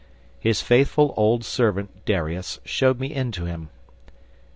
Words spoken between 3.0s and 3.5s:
in to